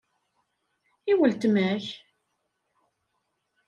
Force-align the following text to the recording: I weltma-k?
I 1.11 1.13
weltma-k? 1.19 1.85